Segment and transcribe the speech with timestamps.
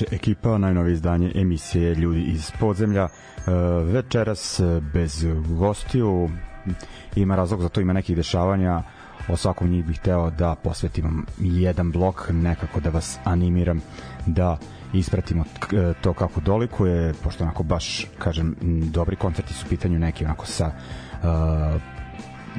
[0.00, 3.02] Večer, ekipa, najnovije izdanje emisije Ljudi iz podzemlja.
[3.02, 3.10] E,
[3.84, 5.26] večeras e, bez
[5.58, 6.30] gostiju,
[7.16, 8.82] ima razlog za to, ima nekih dešavanja,
[9.28, 13.80] o svakom njih bih hteo da posvetim jedan blok, nekako da vas animiram
[14.26, 14.58] da
[14.92, 18.56] ispratimo e, to kako dolikuje, pošto onako baš, kažem,
[18.92, 21.80] dobri koncerti su u pitanju neki onako sa uh,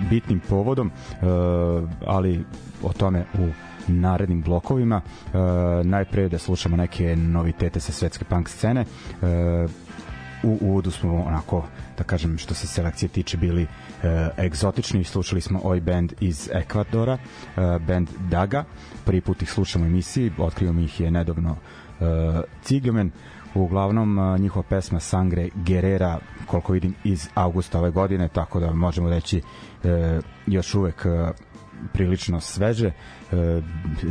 [0.10, 0.92] bitnim povodom,
[1.22, 2.46] uh, ali
[2.84, 5.02] o tome u narednim blokovima.
[5.02, 5.38] E,
[5.84, 8.82] najpre da slušamo neke novitete sa svetske punk scene.
[8.82, 8.86] E,
[10.44, 11.64] u uvodu smo onako
[11.98, 13.68] da kažem što se selekcije tiče bili e,
[14.38, 17.20] egzotični slušali smo ovaj band iz Ekvadora e,
[17.88, 18.64] band Daga
[19.06, 22.04] prvi put ih slušamo u emisiji otkrivamo ih je nedavno e,
[22.64, 23.12] Cigamen
[23.56, 29.10] uglavnom e, njihova pesma Sangre Guerrera koliko vidim iz avgusta ove godine tako da možemo
[29.10, 29.42] reći
[29.84, 31.32] e, još uvek e,
[31.94, 32.88] prilično sveže.
[32.88, 33.62] E,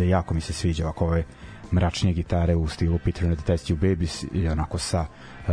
[0.06, 1.24] jako mi se sviđa ovako ove
[1.72, 5.06] mračnije gitare u stilu Peter and the Test You Babies i onako sa
[5.48, 5.52] e,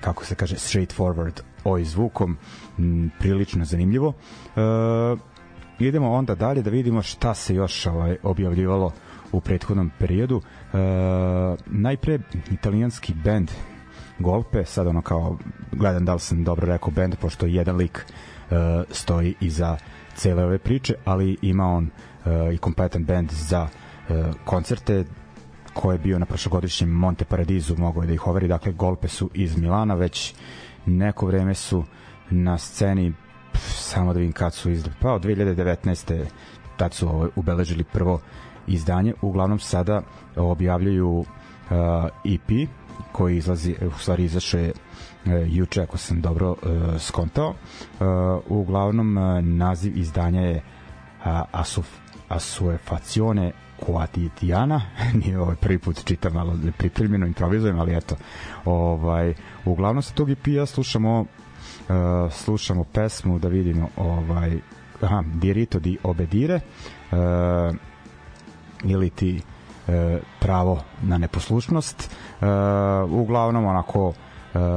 [0.00, 2.36] kako se kaže straightforward oj zvukom
[2.78, 4.12] m, prilično zanimljivo.
[4.56, 4.60] E,
[5.78, 8.92] idemo onda dalje da vidimo šta se još ovaj, objavljivalo
[9.32, 10.40] u prethodnom periodu.
[10.40, 10.76] E,
[11.66, 12.18] najpre
[12.50, 13.50] italijanski band
[14.18, 15.38] Golpe, sad ono kao
[15.72, 18.06] gledam da li sam dobro rekao band, pošto jedan lik
[18.50, 18.54] e,
[18.90, 19.76] stoji iza
[20.16, 25.04] cele ove priče, ali ima on uh, i kompletan band za uh, koncerte
[25.76, 29.30] ko je bio na prošlogodišnjem Monte Paradisu mogao je da ih overi, dakle golpe su
[29.34, 30.34] iz Milana, već
[30.86, 31.84] neko vreme su
[32.30, 33.12] na sceni
[33.64, 36.24] samo da vidim kad su izdali, pa od 2019.
[36.76, 38.20] tad su ovo, ubeležili prvo
[38.66, 40.02] izdanje, uglavnom sada
[40.36, 41.26] objavljaju uh,
[42.24, 42.68] EP
[43.12, 44.72] koji izlazi, u stvari izašao je
[45.46, 46.56] juče ako sam dobro uh,
[47.00, 47.48] skontao.
[47.48, 48.06] Uh,
[48.48, 49.14] uglavnom
[49.56, 50.62] naziv izdanja je
[51.52, 51.86] Asuf,
[52.28, 54.80] Asuefacione Quotidiana,
[55.24, 58.16] nije ovaj prvi put čitam malo pripremljeno, improvizujem, ali eto,
[58.64, 59.34] ovaj,
[59.64, 61.20] uglavnom sa tog EP-a slušamo
[61.88, 64.58] uh, slušamo pesmu da vidimo ovaj
[65.00, 66.60] aha, Dirito di Obedire
[67.10, 67.76] uh,
[68.84, 69.40] ili ti
[69.88, 69.94] uh,
[70.40, 72.16] pravo na neposlušnost.
[72.40, 72.46] Uh,
[73.10, 74.14] uglavnom onako uh,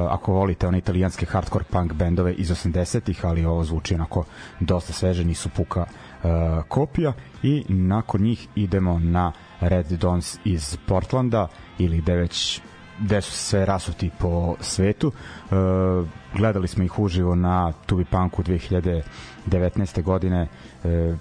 [0.09, 4.23] ako volite one italijanske hardcore punk bendove iz 80-ih, ali ovo zvuči onako
[4.59, 5.85] dosta sveže, nisu puka
[6.23, 6.29] uh,
[6.67, 9.31] kopija i nakon njih idemo na
[9.61, 11.47] Red Dons iz Portlanda
[11.77, 12.61] ili da već
[12.99, 15.07] gde su sve rasuti po svetu.
[15.07, 20.01] Uh, gledali smo ih uživo na Tubi Punku 2019.
[20.03, 20.47] godine.
[20.83, 21.17] Uh,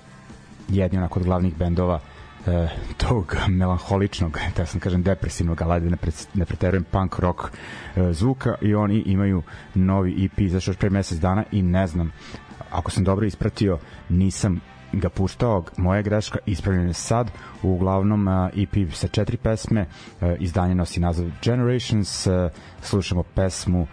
[0.69, 2.18] jedni onak od glavnih bendova e,
[2.97, 8.75] tog melanholičnog, da sam kažem depresivnog, ali pre, ne preterujem punk rock e, zvuka i
[8.75, 9.43] oni imaju
[9.75, 12.13] novi EP zašto još pre mesec dana i ne znam
[12.71, 13.79] ako sam dobro ispratio
[14.09, 14.61] nisam
[14.93, 17.31] ga puštao, moja greška ispravljena sad,
[17.63, 19.87] uglavnom EP sa četiri pesme,
[20.39, 22.27] izdanje nosi naziv Generations,
[22.81, 23.87] slušamo pesmu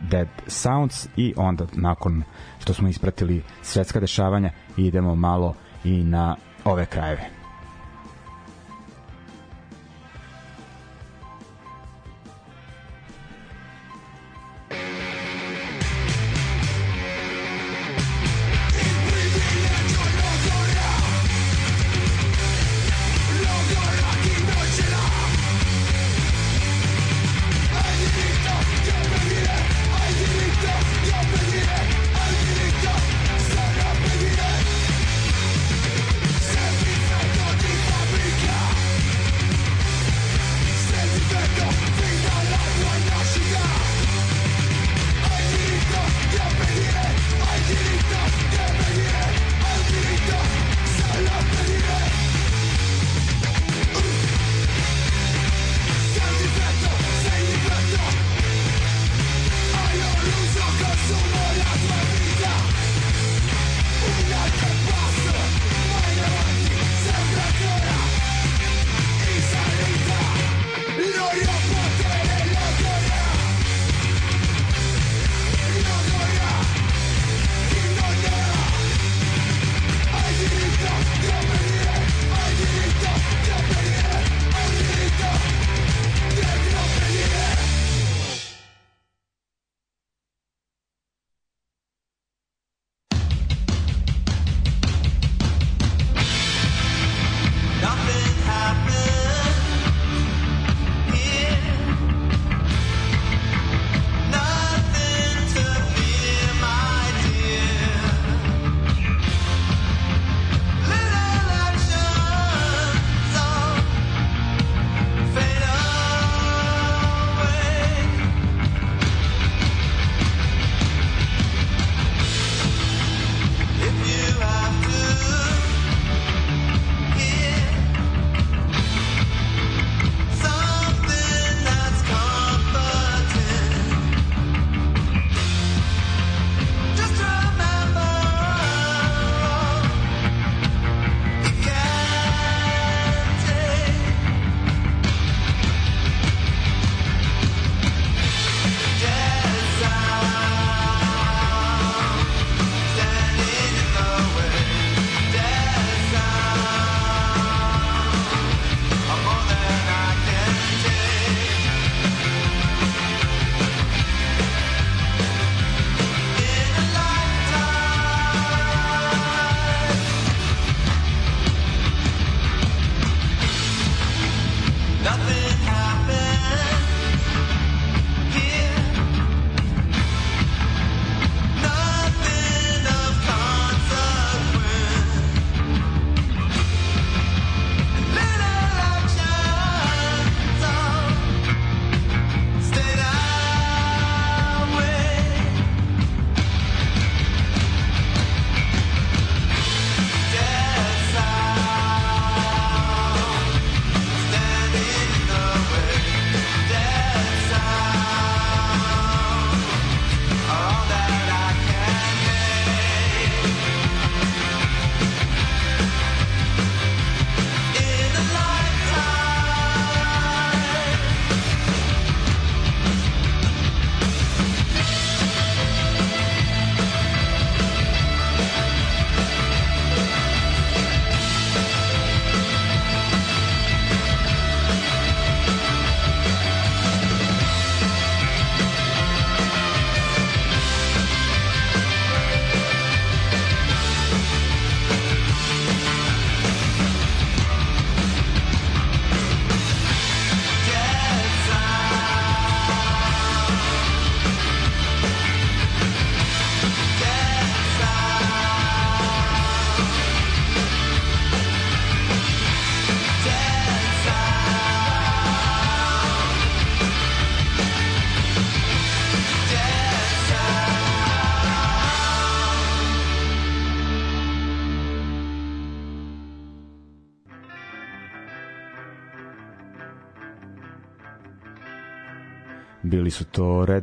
[0.00, 2.22] Dead Sounds i onda nakon
[2.58, 5.54] što smo ispratili svetska dešavanja idemo malo
[5.84, 7.41] i na ove krajeve.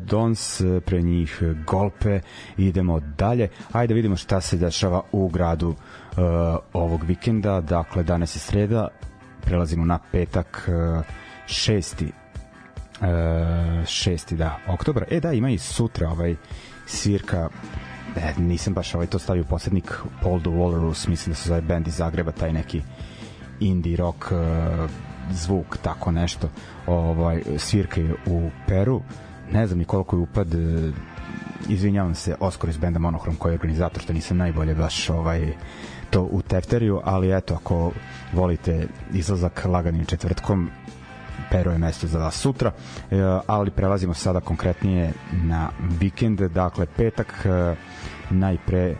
[0.10, 2.20] Dons, pre njih Golpe,
[2.58, 3.50] idemo dalje.
[3.72, 5.76] Ajde vidimo šta se dešava u gradu uh,
[6.74, 8.88] ovog vikenda, dakle danas je sreda,
[9.42, 11.06] prelazimo na petak uh,
[11.48, 12.12] šesti
[13.02, 15.06] uh, šesti, da, oktobra.
[15.10, 16.36] E da, ima i sutra ovaj
[16.86, 17.50] svirka.
[18.16, 21.88] E, nisam baš ovaj to stavio poslednik Paul the Walrus, mislim da se zove band
[21.88, 22.82] iz Zagreba, taj neki
[23.60, 24.90] indie rock uh,
[25.32, 26.50] zvuk, tako nešto.
[26.88, 29.02] Ovaj, svirka je u Peru
[29.52, 30.94] ne znam ni koliko je upad uh,
[31.70, 35.54] izvinjavam se Oskar iz benda Monohrom koji je organizator što nisam najbolje baš ovaj
[36.10, 37.92] to u Tefteriju, ali eto ako
[38.34, 40.70] volite izlazak laganim četvrtkom
[41.52, 42.72] Peru je mesto za vas sutra,
[43.12, 43.16] e,
[43.48, 47.76] ali prelazimo sada konkretnije na vikend, dakle petak e,
[48.30, 48.96] najpre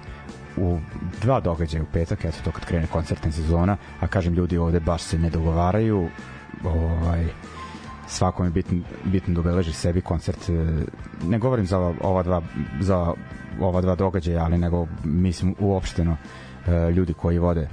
[0.58, 0.80] u
[1.22, 5.02] dva događaja u petak, eto to kad krene koncertna sezona, a kažem ljudi ovde baš
[5.02, 6.10] se ne dogovaraju,
[6.64, 7.26] ovaj,
[8.10, 10.50] svakom je bitno, bitno da obeleži sebi koncert.
[10.50, 10.54] E,
[11.28, 12.42] ne govorim za ova dva,
[12.80, 13.14] za
[13.60, 16.18] ova dva događaja, ali nego mislim uopšteno
[16.96, 17.68] ljudi koji vode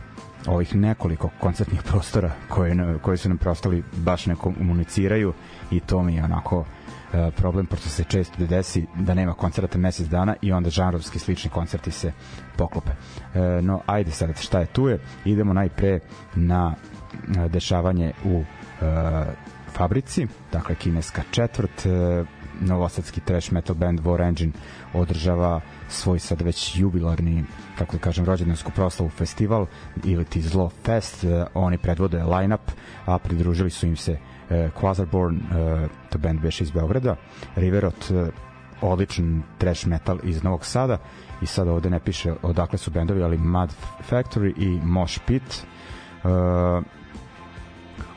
[0.46, 5.32] ovih nekoliko koncertnih prostora koje, koje su nam prostali baš ne komuniciraju
[5.70, 6.64] i to mi je onako
[7.12, 11.50] e, problem, pošto se često desi da nema koncerta mesec dana i onda žanrovski slični
[11.50, 12.12] koncerti se
[12.56, 12.90] poklope.
[13.34, 14.98] E, no, ajde sad, šta je tu je?
[15.24, 16.00] Idemo najpre
[16.34, 16.74] na
[17.36, 18.44] e, dešavanje u
[19.76, 21.86] fabrici, dakle kineska četvrt,
[22.60, 24.52] novosadski trash metal band War Engine
[24.94, 27.44] održava svoj sad već jubilarni
[27.78, 29.66] kako da kažem rođendansku proslavu festival
[30.04, 31.24] ili ti Zlo Fest.
[31.24, 32.70] Uh, oni predvode line-up
[33.06, 37.16] a pridružili su im se uh, Quasarborn uh, to band beše iz Beograda
[37.56, 38.28] Riverot uh,
[38.80, 40.98] odličan trash metal iz Novog Sada.
[41.42, 43.74] I sada ovde ne piše odakle su bendovi ali Mad
[44.10, 45.66] Factory i Mosh Pit.
[46.24, 46.30] Uh,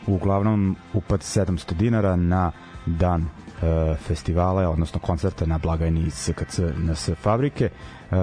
[0.08, 2.52] uglavnom upad 700 dinara na
[2.86, 7.70] dan uh, festivala, odnosno koncerta na blagajni SKC NS fabrike.
[8.12, 8.18] Uh,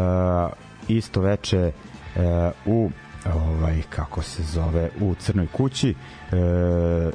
[0.89, 1.73] isto veče
[2.17, 2.23] uh,
[2.67, 2.91] u
[3.35, 5.91] ovaj kako se zove u Crnoj kući.
[5.91, 5.95] E,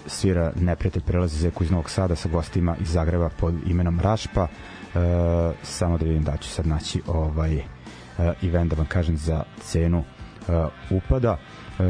[0.08, 4.42] svira neprijatelj prelazi zeku iz Novog Sada sa gostima iz Zagreba pod imenom Rašpa.
[4.42, 4.48] E,
[5.64, 7.64] samo da vidim da ću sad naći ovaj e,
[8.44, 10.04] event da vam kažem za cenu
[10.50, 11.38] e, upada.
[11.80, 11.84] E,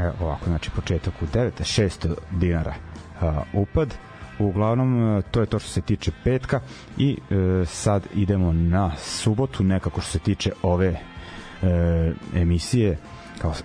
[0.00, 2.74] e, ovako znači početak u 9 600 dinara
[3.20, 3.94] uh, upad.
[4.38, 6.60] Uglavnom uh, to je to što se tiče petka
[6.98, 11.68] i uh, sad idemo na subotu nekako što se tiče ove uh,
[12.34, 12.98] emisije
[13.38, 13.56] kao uh,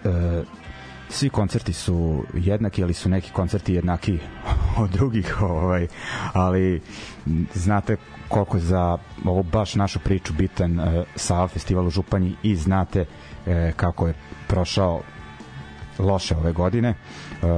[1.10, 4.20] svi koncerti su jednaki, ali su neki koncerti jednaki
[4.82, 5.88] od drugih, ovaj,
[6.34, 6.82] ali
[7.54, 13.02] znate koliko za ovo baš našu priču bitan uh, Sava festival u Županji i znate
[13.02, 14.14] uh, kako je
[14.48, 15.02] prošao
[16.00, 16.94] loše ove godine.
[17.42, 17.50] Uh,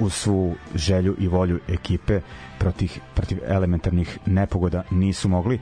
[0.00, 2.20] uz svu želju i volju ekipe
[2.58, 5.60] protiv, protiv elementarnih nepogoda nisu mogli e,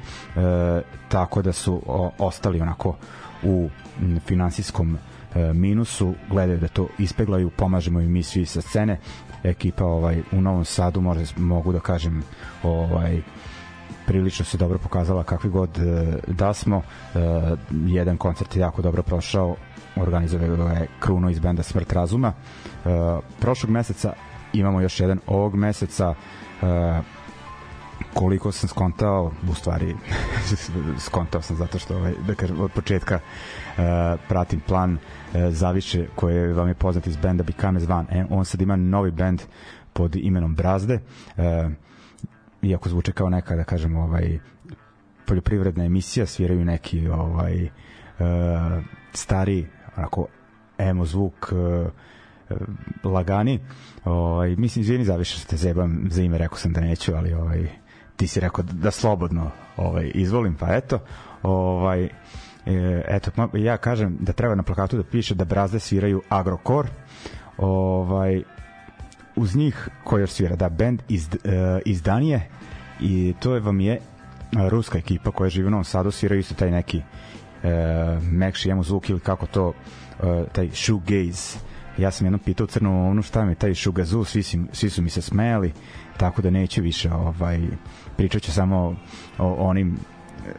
[1.08, 2.96] tako da su o, ostali onako
[3.42, 3.68] u
[4.26, 4.98] finansijskom
[5.34, 8.98] e, minusu gledaju da to ispeglaju pomažemo im mi svi sa scene
[9.42, 12.22] ekipa ovaj u Novom Sadu može mogu da kažem
[12.62, 13.22] ovaj
[14.06, 17.18] prilično se dobro pokazala kakvi god e, da smo e,
[17.86, 19.56] jedan koncert je jako dobro prošao
[20.02, 22.32] organizovao je Kruno iz benda Smrt razuma.
[22.32, 22.88] E,
[23.40, 24.12] prošlog meseca
[24.52, 26.68] imamo još jedan ovog meseca uh,
[28.14, 29.94] koliko sam skontao u stvari
[31.06, 33.82] skontao sam zato što ovaj, da kažem od početka uh,
[34.28, 34.98] pratim plan uh,
[35.50, 39.42] Zaviše koje vam je poznat iz benda Become Van e, on sad ima novi bend
[39.92, 40.98] pod imenom Brazde
[41.36, 41.42] uh,
[42.62, 44.38] iako zvuče kao neka da kažem ovaj
[45.26, 47.70] poljoprivredna emisija sviraju neki ovaj uh,
[49.12, 49.66] stari
[49.98, 50.26] onako
[50.78, 51.88] emo zvuk uh,
[53.04, 53.60] lagani.
[54.04, 57.68] Ovaj mislim izvini zaviše što te zebam za ime, rekao sam da neću, ali ovaj
[58.16, 60.98] ti si rekao da slobodno ovaj izvolim, pa eto.
[61.42, 62.10] Ovaj e,
[63.08, 66.86] eto ja kažem da treba na plakatu da piše da brazde sviraju Agrokor.
[67.58, 68.42] Ovaj
[69.36, 71.40] uz njih koji svira da bend iz uh,
[71.84, 72.48] iz Danije
[73.00, 74.00] i to je vam je
[74.70, 77.04] ruska ekipa koja živi u Novom Sadu sviraju isto taj neki uh,
[78.22, 79.74] mekši emo zvuk ili kako to uh,
[80.52, 81.58] taj shoegaze
[81.98, 85.10] ja sam jednom pitao crnu ono šta mi taj šugazu, svi, si, svi su mi
[85.10, 85.72] se smejali,
[86.16, 87.60] tako da neću više ovaj,
[88.16, 88.96] pričat ću samo
[89.38, 89.96] o, o onim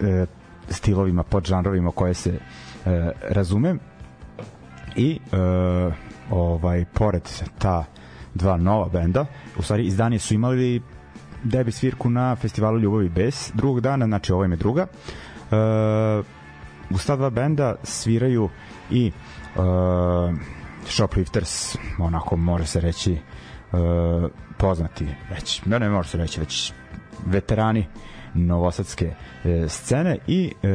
[0.01, 0.25] e,
[0.69, 2.39] stilovima, podžanrovima koje se e,
[3.29, 3.79] razumem
[4.95, 5.37] i e,
[6.31, 7.23] ovaj pored
[7.59, 7.85] ta
[8.33, 9.25] dva nova benda,
[9.57, 10.81] u stvari izdanje su imali
[11.43, 14.87] debi svirku na festivalu Ljubavi bez drugog dana, znači ovo im je druga.
[15.51, 16.38] E,
[16.89, 18.49] u sta dva benda sviraju
[18.91, 19.11] i e,
[20.85, 23.17] Shoplifters, onako može se reći
[24.57, 26.73] poznati već, ne, ne može se reći već
[27.25, 27.85] veterani
[28.33, 30.67] novosadske e, scene i e,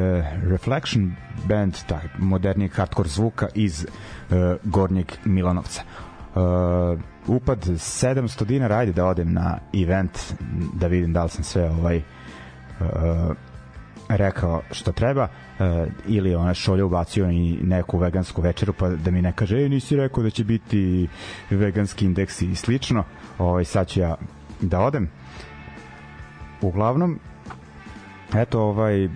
[0.51, 1.13] Reflection
[1.49, 3.87] band, taj moderni hardcore zvuka iz e,
[4.65, 5.83] Gornjeg Milanovca.
[5.83, 6.39] E,
[7.27, 10.19] upad 700 dinara, ajde da odem na event
[10.75, 12.03] da vidim da li sam sve ovaj e,
[14.09, 19.23] rekao što treba e, ili ona šolja ubacio i neku vegansku večeru pa da mi
[19.23, 21.09] ne kaže ej nisi rekao da će biti
[21.51, 23.05] veganski indeks i slično.
[23.39, 24.15] Ovaj, sad ću ja
[24.61, 25.11] da odem.
[26.61, 27.19] Uglavnom
[28.35, 29.09] eto ovaj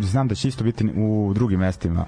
[0.00, 2.04] znam da će isto biti u drugim mestima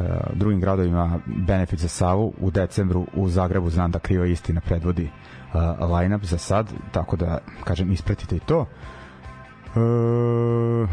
[0.00, 2.32] uh, drugim gradovima benefit za Savu.
[2.40, 5.10] U decembru u Zagrebu znam da kriva istina predvodi
[5.54, 8.60] uh, line-up za sad tako da kažem ispratite i to.
[8.60, 9.01] E,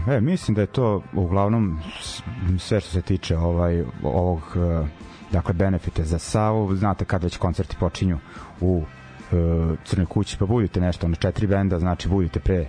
[0.07, 1.79] e, mislim da je to uglavnom
[2.59, 4.87] sve što se tiče ovaj ovog uh,
[5.31, 8.18] dakle benefite za Savu, znate kad već koncerti počinju
[8.61, 8.83] u
[9.31, 9.37] uh,
[9.85, 12.68] Crnoj kući, pa budite nešto na četiri benda, znači budite pre uh,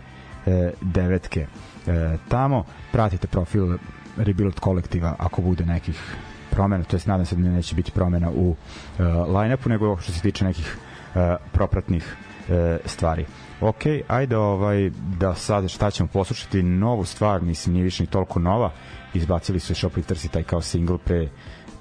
[0.80, 1.46] devetke
[1.86, 3.78] e, tamo, pratite profil
[4.16, 6.16] Rebuild kolektiva ako bude nekih
[6.50, 8.56] promena, to jest nadam se da neće biti promena u
[8.98, 10.76] e, line-upu, nego što se tiče nekih
[11.14, 12.16] e, propratnih
[12.48, 13.26] e, stvari.
[13.60, 18.38] Ok, ajde ovaj, da sad šta ćemo poslušati novu stvar, mislim nije više ni toliko
[18.38, 18.70] nova,
[19.14, 21.28] izbacili su Shoplifters i taj kao single pre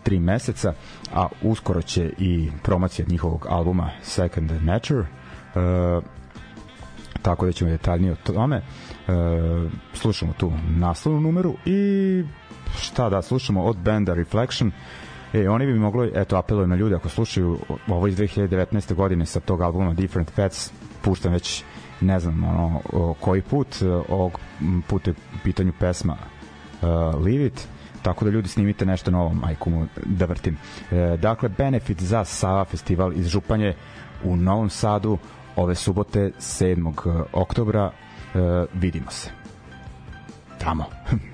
[0.04, 0.74] tri meseca,
[1.14, 5.06] a uskoro će i promocija njihovog albuma Second Nature, e,
[7.22, 8.58] tako da ćemo detaljnije o tome.
[8.58, 8.62] E,
[9.94, 12.24] slušamo tu naslovnu numeru i
[12.80, 14.72] šta da slušamo od benda Reflection.
[15.34, 18.94] E, oni bi mogli, eto, apelujem na ljude, ako slušaju ovo iz 2019.
[18.94, 21.64] godine sa tog albuma Different Pets, puštam već
[22.02, 22.82] ne znam ono,
[23.20, 23.68] koji put,
[24.10, 24.40] ovog
[24.88, 26.14] puta je pitanju pesma
[26.82, 26.90] uh,
[27.26, 27.68] Leave It,
[28.02, 30.58] tako da ljudi snimite nešto novo, majku da vrtim.
[30.92, 33.74] E, dakle, benefit za Sava festival iz Županje
[34.24, 35.18] u Novom Sadu
[35.56, 36.90] ove subote 7.
[36.90, 37.92] Eh, oktobra
[38.36, 39.30] e, vidimo se
[40.58, 40.86] tamo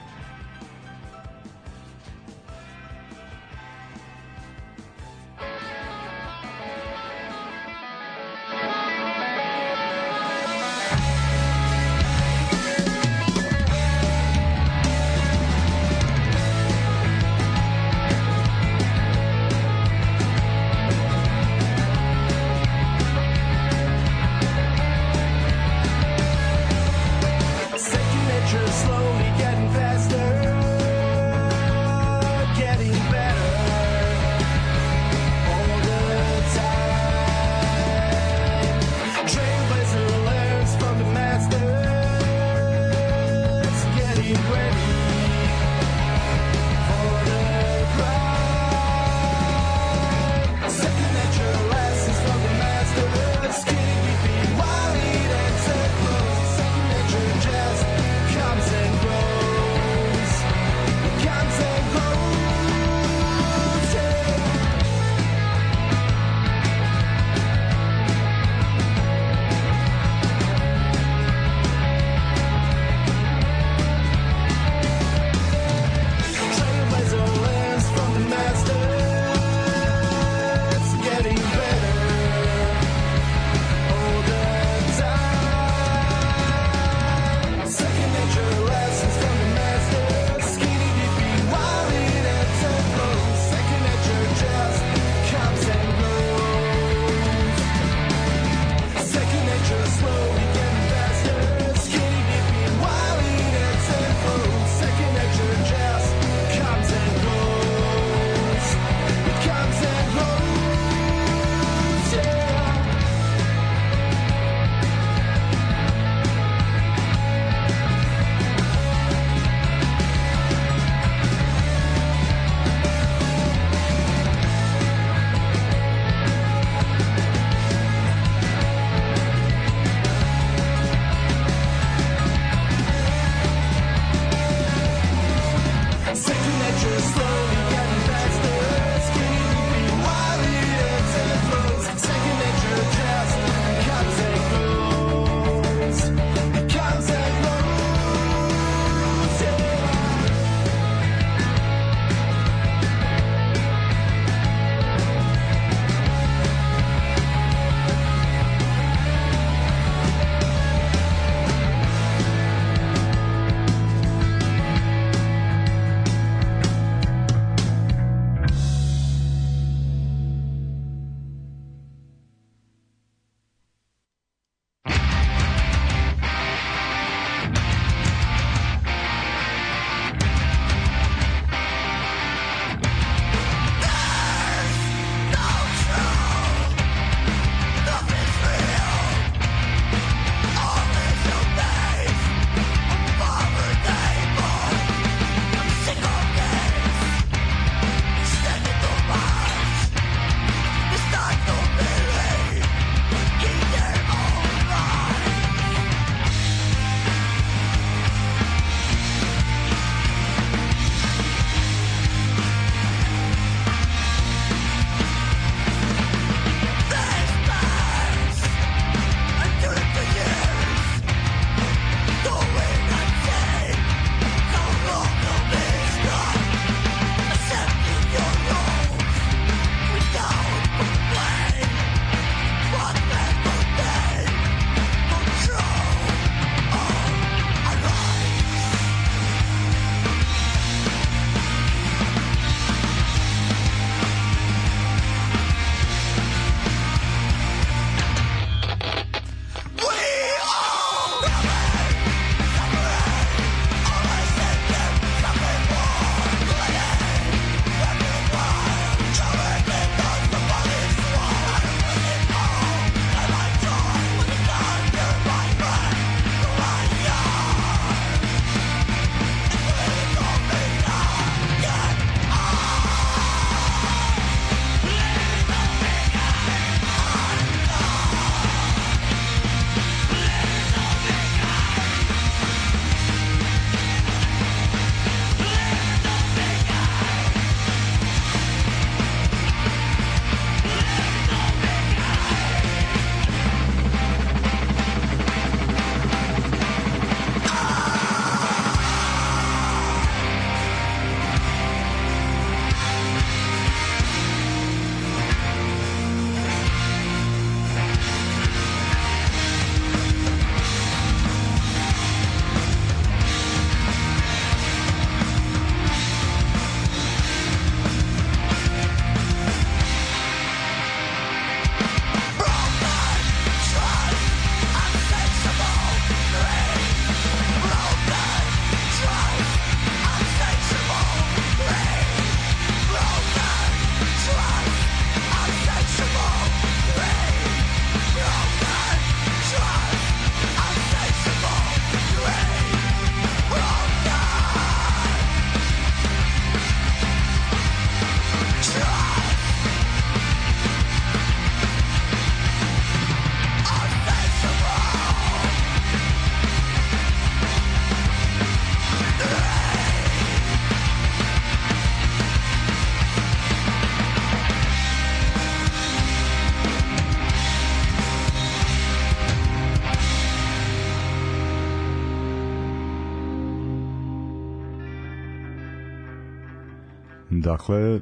[377.55, 377.99] Dakle,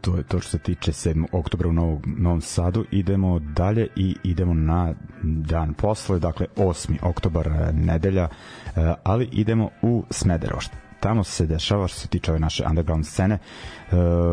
[0.00, 1.26] to je to što se tiče 7.
[1.32, 2.84] oktobra u Novog, Novom Sadu.
[2.90, 6.96] Idemo dalje i idemo na dan posle, dakle 8.
[7.02, 8.28] oktobar e, nedelja,
[8.76, 10.60] e, ali idemo u Smederevo.
[11.00, 13.40] Tamo se dešava što se tiče ove naše underground scene, e,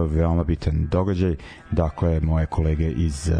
[0.09, 1.35] veoma bitan događaj.
[1.71, 3.31] Dakle, moje kolege iz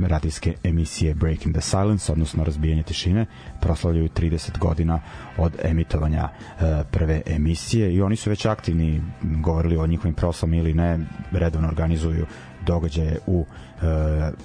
[0.00, 3.26] radijske emisije Breaking the Silence, odnosno razbijanje tišine,
[3.60, 5.00] proslavljaju 30 godina
[5.38, 10.74] od emitovanja e, prve emisije i oni su već aktivni, govorili o njihovim proslavama ili
[10.74, 10.98] ne,
[11.32, 12.26] redovno organizuju
[12.66, 13.86] događaje u e,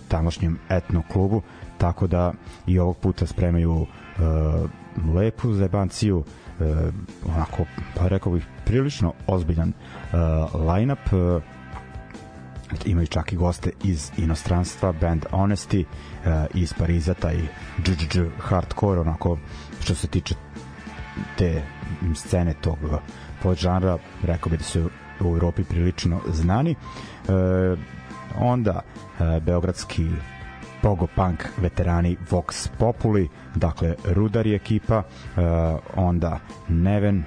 [0.07, 1.41] tamošnjem etno klubu,
[1.77, 2.33] tako da
[2.67, 4.21] i ovog puta spremaju e,
[5.15, 6.23] lepu zebanciju,
[6.59, 6.63] e,
[7.35, 9.73] onako, pa rekao bih, prilično ozbiljan e,
[10.53, 11.41] line-up, e,
[12.85, 17.35] imaju čak i goste iz inostranstva, band Honesty uh, iz Pariza, taj
[17.83, 19.37] dž hardcore, onako
[19.79, 20.35] što se tiče
[21.37, 21.63] te
[22.15, 22.77] scene tog
[23.43, 26.75] podžanra, rekao bi da su u Europi prilično znani.
[26.75, 27.79] Uh,
[28.37, 30.09] onda uh, beogradski
[30.81, 35.43] pogo punk veterani Vox Populi, dakle Rudari ekipa, uh,
[35.95, 37.23] onda Neven,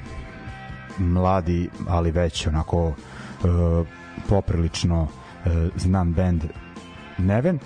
[0.99, 2.95] mladi, ali već onako uh,
[4.29, 5.24] poprilično E,
[5.77, 6.45] znam band
[7.19, 7.59] Neven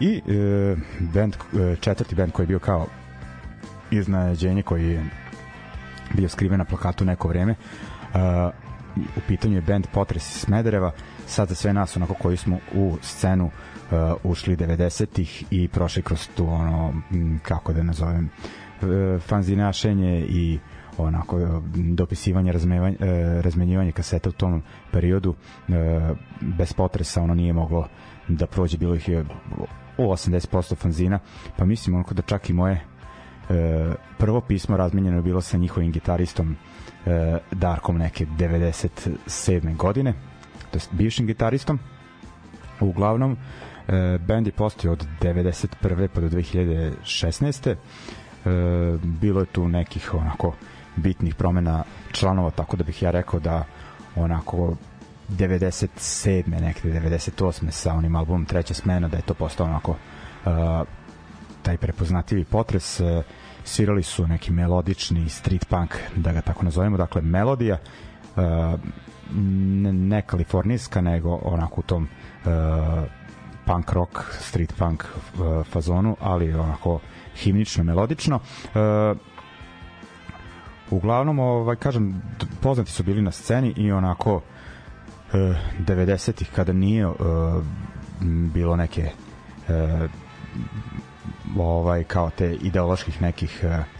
[0.00, 2.86] i e, band, e, četvrti band koji je bio kao
[3.90, 5.04] iznenađenje koji je
[6.14, 7.54] bio skriven na plakatu neko vreme.
[8.14, 8.52] Uh,
[9.16, 10.92] u pitanju je band Potres iz Smedereva.
[11.26, 13.52] Sad za sve nas onako koji smo u scenu uh,
[14.24, 16.92] ušli 90-ih i prošli kroz tu ono
[17.42, 18.30] kako da nazovem
[18.80, 18.88] uh,
[19.22, 20.58] fanzinašenje i
[21.04, 22.96] onako dopisivanje razmevanje,
[23.42, 25.34] razmenjivanje kaseta u tom periodu
[26.40, 27.88] bez potresa ono nije moglo
[28.28, 29.24] da prođe bilo ih je
[29.98, 31.18] u 80% fanzina
[31.56, 32.80] pa mislim onako da čak i moje
[34.18, 36.56] prvo pismo razmenjeno je bilo sa njihovim gitaristom
[37.50, 39.76] Darkom neke 97.
[39.76, 40.12] godine
[40.70, 41.78] to jest bivšim gitaristom
[42.80, 43.36] uglavnom
[44.26, 46.08] band je postao od 91.
[46.14, 47.74] pa do 2016.
[49.02, 50.54] bilo je tu nekih onako
[50.98, 53.64] bitnih promena članova, tako da bih ja rekao da
[54.16, 54.76] onako
[55.28, 56.60] 97.
[56.60, 57.70] nekde 98.
[57.70, 60.86] sa onim albumom Treća smena da je to postao onako uh,
[61.62, 63.24] taj prepoznatljivi potres uh,
[63.64, 67.78] svirali su neki melodični street punk da ga tako nazovemo dakle melodija
[68.36, 68.80] uh,
[69.92, 72.02] ne, kalifornijska nego onako u tom
[72.44, 72.50] uh,
[73.66, 77.00] punk rock street punk uh, fazonu ali onako
[77.36, 79.18] himnično melodično uh,
[80.90, 82.22] uglavnom ovaj kažem
[82.60, 84.40] poznati su bili na sceni i onako
[85.32, 87.12] e, 90-ih kada nije e,
[88.54, 89.10] bilo neke
[89.68, 90.08] e,
[91.58, 93.97] ovaj kao te ideoloških nekih e,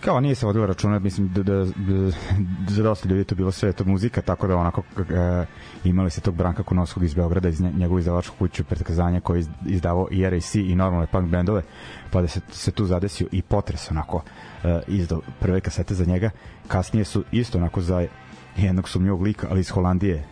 [0.00, 2.10] kao nije se vodilo računa, mislim da, da, da
[2.68, 5.46] za dosta ljudi to bilo sve to muzika, tako da onako e,
[5.84, 10.08] imali se tog Branka Kunovskog iz Beograda, iz njegovu izdavačku kuću predkazanja koji je izdavao
[10.10, 11.62] i RAC i normalne punk bendove,
[12.10, 14.22] pa da se, se tu zadesio i potres onako
[14.64, 16.30] e, izdao prve kasete za njega.
[16.68, 18.06] Kasnije su isto onako za
[18.56, 20.24] jednog sumnjivog lika, ali iz Holandije,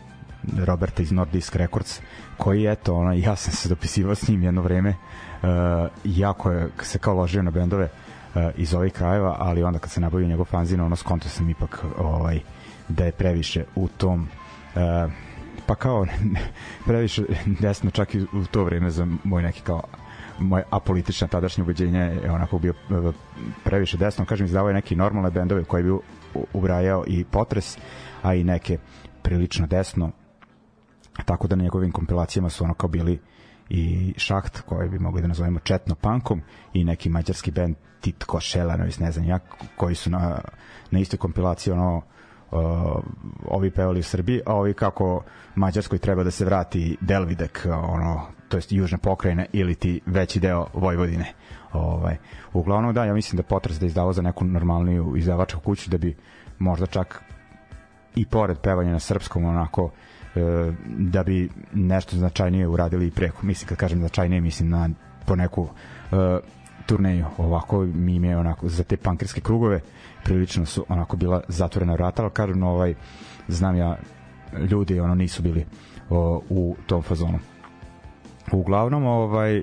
[0.64, 2.01] Roberta iz Nordisk Records,
[2.37, 5.49] koji eto, ono, ja sam se dopisivao s njim jedno vreme, uh,
[6.05, 7.88] jako je se kao ložio na bendove
[8.57, 12.40] iz ovih krajeva, ali onda kad se nabavio njegov fanzin, ono skonto sam ipak ovaj,
[12.88, 14.29] da je previše u tom
[14.75, 15.12] uh,
[15.66, 16.07] pa kao
[16.87, 17.23] previše
[17.61, 19.83] desno čak i u to vreme za moj neki kao
[20.38, 23.12] moje apolitično tadašnje ubeđenje je onako bio e,
[23.64, 25.90] previše desno, kažem, izdavao je neki normalne bendove koji bi
[26.53, 27.79] ubrajao i potres,
[28.23, 28.79] a i neke
[29.23, 30.11] prilično desno,
[31.25, 33.21] tako da na njegovim kompilacijama su ono kao bili
[33.75, 38.99] i Šaht, koji bi mogli da nazovemo Četno Punkom i neki mađarski band Titko Šelanović,
[38.99, 39.39] ne znam ja,
[39.77, 40.39] koji su na,
[40.91, 42.03] na istoj kompilaciji ono uh,
[43.49, 48.57] ovi pevali u Srbiji, a ovi kako Mađarskoj treba da se vrati Delvidek, ono, to
[48.57, 51.33] jest južna pokrajina ili ti veći deo Vojvodine.
[51.73, 52.17] Ovaj.
[52.53, 56.17] Uglavnom da, ja mislim da potres da izdavo za neku normalniju izdavačku kuću da bi
[56.59, 57.23] možda čak
[58.17, 60.12] i pored pevanja na srpskom onako e,
[60.85, 63.47] da bi nešto značajnije uradili i preko.
[63.47, 64.88] Mislim kad kažem značajnije mislim na
[65.27, 65.68] po neku
[66.12, 66.38] e,
[66.87, 69.81] turneju ovako mi ime onako za te pankerske krugove
[70.25, 72.95] prilično su onako bila zatvorena vrata, ali kažem ovaj
[73.49, 73.97] znam ja
[74.71, 75.66] ljudi ono nisu bili
[76.11, 77.38] o, u tom fazonu.
[78.53, 79.62] Uglavnom ovaj e,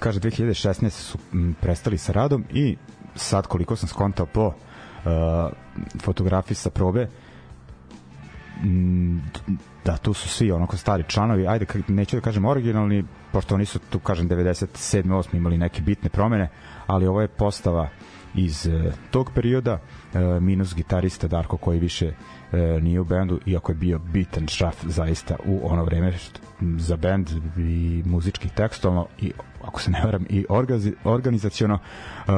[0.00, 1.18] kaže 2016 su
[1.60, 2.76] prestali sa radom i
[3.14, 4.52] sad koliko sam skontao po uh,
[6.02, 7.08] fotografiji sa probe
[9.84, 13.78] da tu su svi onako stari članovi, ajde neću da kažem originalni, pošto oni su
[13.78, 15.02] tu kažem 97.
[15.02, 15.36] 8.
[15.36, 16.48] imali neke bitne promene,
[16.86, 17.88] ali ovo je postava
[18.34, 19.78] iz e, tog perioda,
[20.14, 22.06] e, minus gitarista Darko koji više
[22.52, 26.96] e, nije u bendu, iako je bio bitan šraf zaista u ono vreme što, za
[26.96, 29.32] bend i muzički tekstovno i
[29.64, 30.46] ako se ne varam i
[31.04, 32.32] organizaciono uh,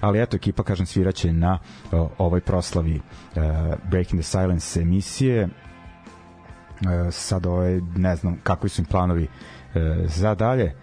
[0.00, 1.58] ali eto ekipa kažem sviraće na
[1.92, 3.42] uh, ovoj proslavi uh,
[3.90, 5.48] Breaking the Silence emisije.
[7.10, 9.28] Sad ovaj, ne znam kakvi su im planovi
[10.04, 10.74] za dalje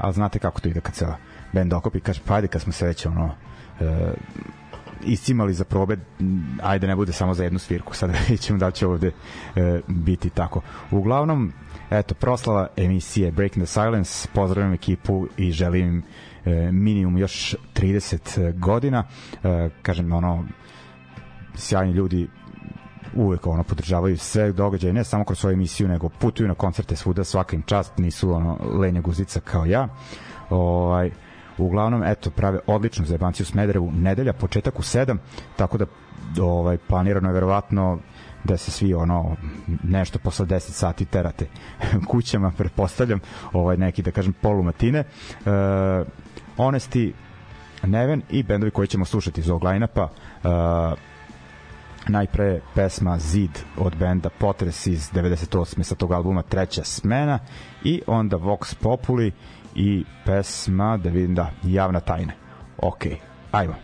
[0.00, 1.06] ali znate kako to ide kad se
[1.52, 3.34] bend okupi kaže pa ajde kad smo se već ono
[5.04, 5.96] iscimali za probe,
[6.62, 9.12] ajde ne bude samo za jednu svirku, sad vidjet ćemo da će ovde
[9.56, 10.60] e, biti tako.
[10.90, 11.52] Uglavnom,
[11.90, 16.02] eto, proslava emisije Breaking the Silence, pozdravljam ekipu i želim im
[16.44, 19.04] e, minimum još 30 godina.
[19.44, 20.44] E, kažem, ono,
[21.54, 22.28] sjajni ljudi
[23.14, 27.24] uvek ono podržavaju sve događaje, ne samo kroz svoju emisiju, nego putuju na koncerte svuda,
[27.24, 29.88] svaka im čast, nisu ono lenja guzica kao ja.
[30.50, 31.10] Ovaj,
[31.64, 35.16] uglavnom, eto, prave odličnu zajebanciju Smederevu, nedelja, početak u 7,
[35.56, 35.86] tako da
[36.40, 37.98] ovaj, planirano je verovatno
[38.44, 39.36] da se svi ono
[39.82, 41.46] nešto posle 10 sati terate
[42.10, 43.20] kućama pretpostavljam
[43.52, 45.46] ovaj neki da kažem polumatine uh,
[46.56, 47.12] Honesty
[47.82, 50.98] Neven i bendovi koji ćemo slušati iz ovog line-upa uh,
[52.08, 55.82] najpre pesma Zid od benda Potres iz 98.
[55.82, 57.38] sa tog albuma Treća smena
[57.84, 59.32] i onda Vox Populi
[59.74, 62.32] i pesma da vidim da javna tajna.
[62.78, 63.06] Ok,
[63.52, 63.74] ajmo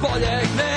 [0.00, 0.67] boljeg ne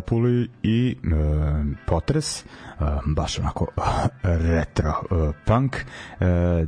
[0.00, 1.14] Populi i e,
[1.86, 2.44] Potres, e,
[3.06, 3.66] baš onako
[4.22, 5.84] retro e, punk e,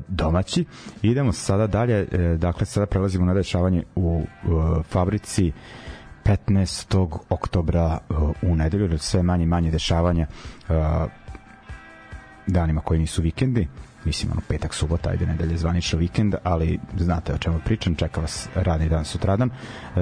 [0.08, 0.64] domaći.
[1.02, 4.46] Idemo sada dalje, e, dakle sada prelazimo na dešavanje u e,
[4.82, 5.52] fabrici
[6.24, 7.18] 15.
[7.28, 10.26] oktobra e, u nedelju, sve manje manje dešavanja
[10.68, 10.72] e,
[12.46, 13.68] danima koji nisu vikendi
[14.04, 18.48] mislim ono petak, subota, ajde nedelje zvanično vikend, ali znate o čemu pričam, čeka vas
[18.54, 19.50] radni dan sutradan.
[19.50, 20.00] E,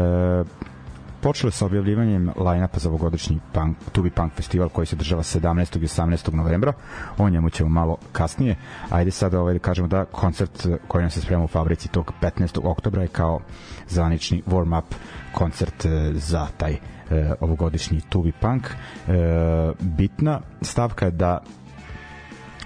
[1.21, 5.77] počelo sa objavljivanjem line-upa za ovogodišnji punk, Tubi Punk festival koji se država 17.
[5.77, 6.35] i 18.
[6.35, 6.73] novembra.
[7.19, 8.57] O njemu ćemo malo kasnije.
[8.91, 12.61] Ajde sada ovaj, da kažemo da koncert koji nam se sprema u fabrici tog 15.
[12.63, 13.41] oktobra je kao
[13.89, 14.95] zvanični warm-up
[15.35, 16.79] koncert e, za taj e,
[17.41, 18.67] ovogodišnji Tubi Punk.
[18.67, 18.73] E,
[19.81, 21.39] bitna stavka je da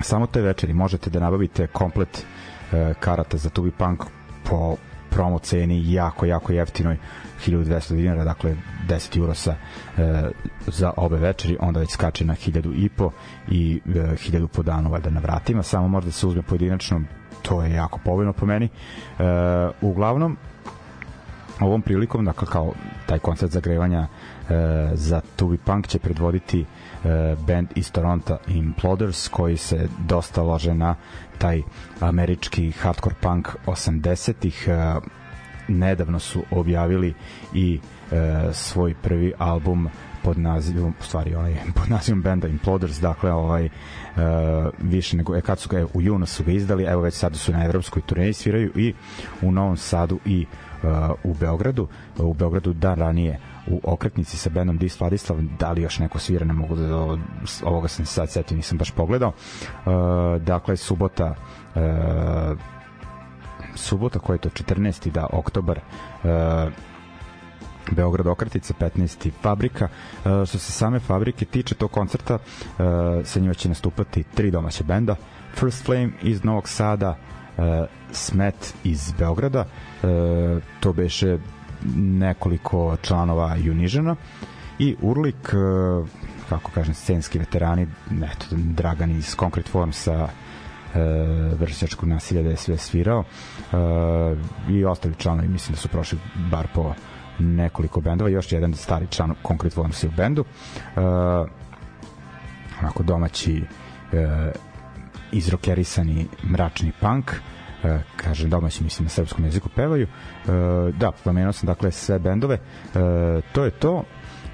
[0.00, 2.26] samo te večeri možete da nabavite komplet
[3.00, 4.04] karata za Tubi Punk
[4.44, 4.76] po
[5.10, 6.96] promo ceni jako, jako jeftinoj
[7.46, 8.56] 1200 dinara, dakle
[8.88, 9.54] 10 eurosa
[9.98, 10.30] e,
[10.66, 13.10] za obe večeri, onda već skače na 1000 i po
[13.48, 17.00] i e, 1000 po danu valjda na vratima, samo možda se uzme pojedinačno,
[17.42, 18.68] to je jako povoljno po meni.
[19.18, 19.22] E,
[19.80, 20.36] uglavnom,
[21.60, 22.72] ovom prilikom, dakle kao
[23.06, 24.54] taj koncert zagrevanja e,
[24.94, 26.66] za Tubi Punk će predvoditi e,
[27.46, 30.94] band iz Toronto Imploders koji se dosta lože na
[31.38, 31.62] taj
[32.00, 34.94] američki hardcore punk 80-ih e,
[35.68, 37.14] nedavno su objavili
[37.54, 37.80] i
[38.12, 39.88] e, svoj prvi album
[40.22, 43.70] pod nazivom, u stvari onaj pod nazivom benda Imploders, dakle ovaj e,
[44.78, 47.52] više nego, e, kad su ga, u junu su ga izdali, evo već sada su
[47.52, 48.94] na evropskoj turneji sviraju i
[49.42, 50.46] u Novom Sadu i
[50.82, 50.86] e,
[51.24, 51.88] u Beogradu,
[52.18, 56.46] u Beogradu dan ranije u okretnici sa bendom Dis Vladislav, da li još neko svira,
[56.46, 57.16] ne mogu da
[57.64, 59.32] ovoga sam sad setio, nisam baš pogledao.
[59.32, 61.34] E, dakle, subota
[61.74, 61.80] e,
[63.74, 65.10] subota koja je to 14.
[65.10, 65.82] da oktobar e,
[67.90, 69.30] Beograd Okretica 15.
[69.42, 69.84] fabrika.
[69.84, 72.38] E, što se same fabrike tiče tog koncerta, e,
[73.24, 75.16] sa njima će nastupati tri domaće benda.
[75.54, 77.16] First Flame iz Novog Sada,
[77.58, 79.64] e, Smet iz Beograda,
[80.02, 80.06] e,
[80.80, 81.38] to beše
[81.96, 84.16] nekoliko članova Unižena
[84.78, 86.06] i Urlik, e,
[86.48, 90.28] kako kažem, scenski veterani, eto, Dragan iz Concrete Form sa
[90.94, 90.98] e,
[91.60, 93.76] vršnjačkog nasilja da je sve svirao e,
[94.72, 96.18] i ostali članovi mislim da su prošli
[96.50, 96.94] bar po
[97.38, 100.44] nekoliko bendova, još jedan stari član Concrete Worms je u bendu
[100.96, 101.00] e,
[102.80, 103.62] onako domaći
[104.12, 104.52] e,
[105.32, 107.32] izrokerisani mračni punk
[107.84, 110.06] e, kažem domaći mislim na srpskom jeziku pevaju.
[110.06, 110.50] E,
[110.92, 112.54] da, pomenuo sam dakle sve bendove.
[112.54, 112.60] E,
[113.52, 114.04] to je to.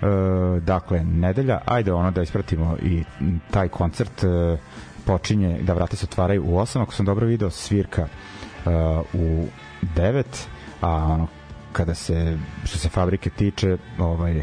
[0.03, 3.05] E, dakle nedelja, ajde ono da ispratimo i
[3.51, 4.57] taj koncert e,
[5.11, 8.73] počinje, da vrata se otvaraju u 8, ako sam dobro video, svirka uh,
[9.13, 9.47] u
[9.97, 10.25] 9,
[10.81, 11.27] a ono,
[11.73, 14.43] kada se, što se fabrike tiče, ovaj,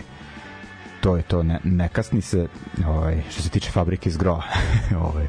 [1.01, 2.47] to je to, ne, ne kasni se
[2.87, 4.43] ovaj, što se tiče fabrike iz groa.
[5.07, 5.27] ovaj,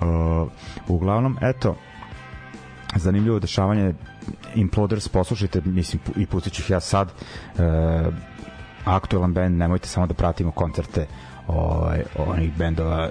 [0.00, 0.48] uh,
[0.88, 1.76] uglavnom, eto,
[2.96, 3.94] zanimljivo dešavanje
[4.54, 8.14] Imploders, poslušajte, mislim, i pustit ću ih ja sad, uh,
[8.84, 11.06] aktualan band, nemojte samo da pratimo koncerte
[11.46, 13.10] ovaj, onih bendova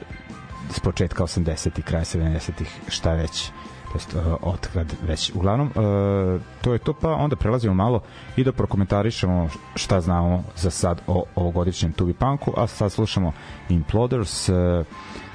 [0.69, 3.51] s početka 80-ih, kraja 70-ih, šta već
[3.91, 5.31] to jest uh, otkad već.
[5.35, 8.01] Uglavnom uh, to je to pa onda prelazimo malo
[8.35, 13.33] i da prokomentarišemo šta znamo za sad o ovogodišnjem Tubi Punku a sad slušamo
[13.69, 14.55] Imploders uh,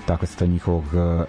[0.09, 0.85] dakle sa njihovog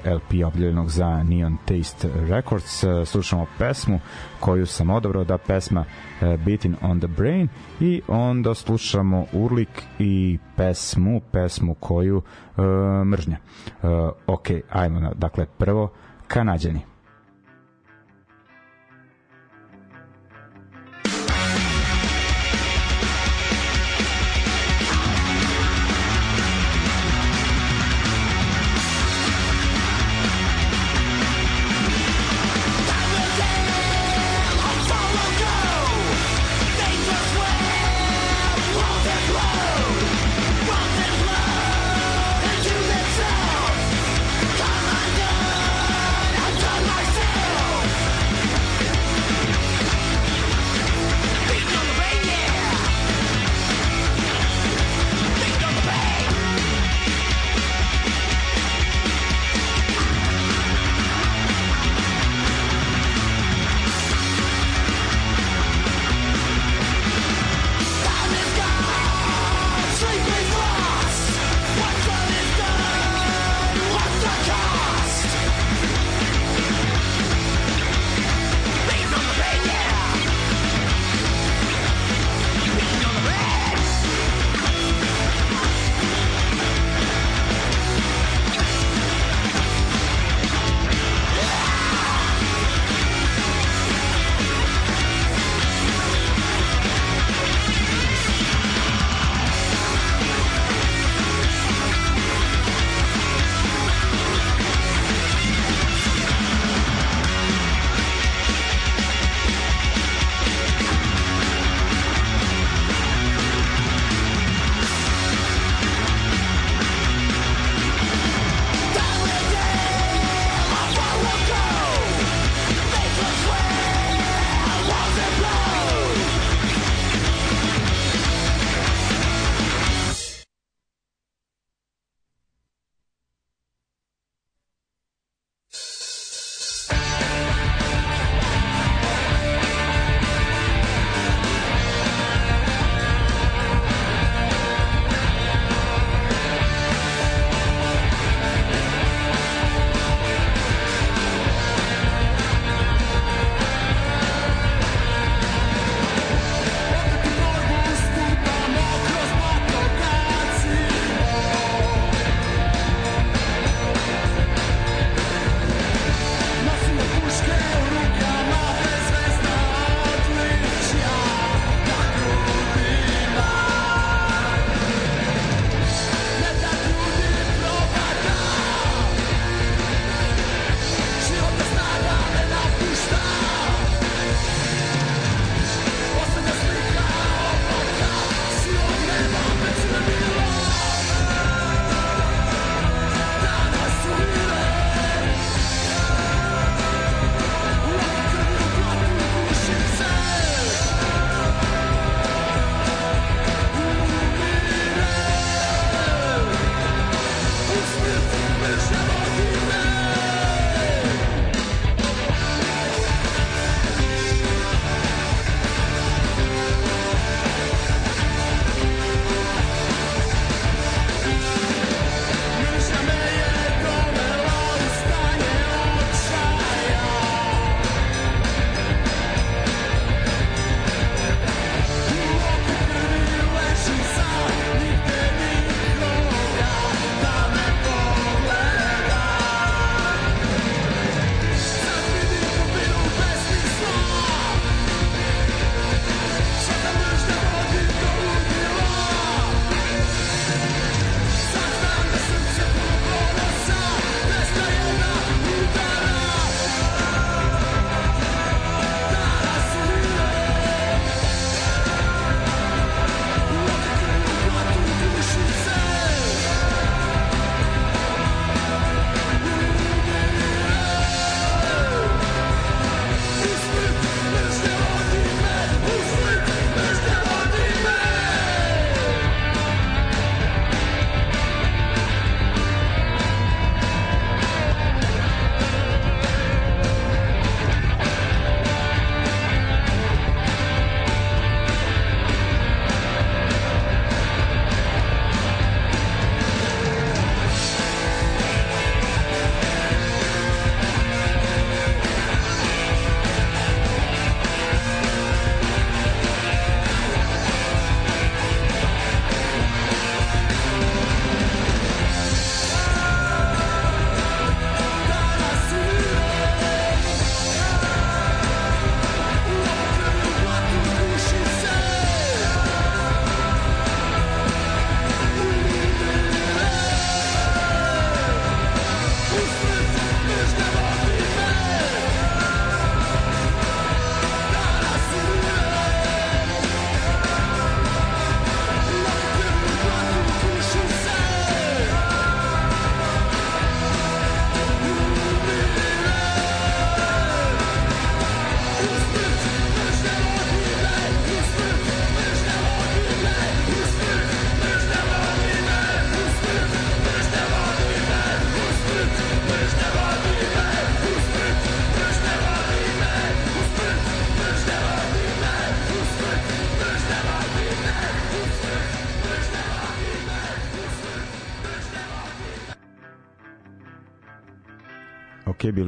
[0.06, 4.00] LP objavljenog za Neon Taste Records slušamo pesmu
[4.40, 5.86] koju sam odabrao da pesma
[6.46, 7.48] Beating on the Brain
[7.80, 12.64] i onda slušamo Urlik i pesmu pesmu koju uh,
[13.06, 13.38] mržnja.
[13.84, 13.90] Uh,
[14.28, 15.90] ok, ajmo dakle prvo
[16.28, 16.93] Kanadjani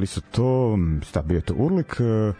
[0.06, 2.32] bili su to, sta bio to Urlik, e,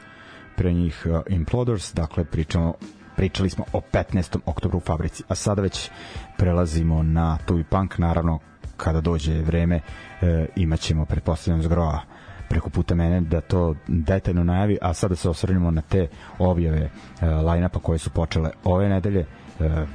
[0.56, 2.74] pre njih uh, Imploders, dakle pričamo
[3.16, 4.38] pričali smo o 15.
[4.46, 5.90] oktobru u fabrici, a sada već
[6.36, 8.38] prelazimo na Tubi Punk, naravno
[8.76, 9.80] kada dođe vreme
[10.22, 12.00] e, imaćemo pretpostavljam zgroa
[12.48, 16.08] preko puta mene da to detaljno najavi, a sada se osvrnemo na te
[16.38, 16.90] objave
[17.20, 19.86] e, line-upa koje su počele ove nedelje e,